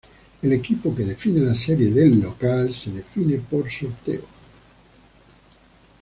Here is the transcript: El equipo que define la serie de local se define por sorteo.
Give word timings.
El 0.41 0.51
equipo 0.51 0.95
que 0.95 1.03
define 1.03 1.41
la 1.41 1.53
serie 1.53 1.91
de 1.91 2.07
local 2.07 2.73
se 2.73 2.89
define 2.89 3.37
por 3.37 3.69
sorteo. 3.69 4.23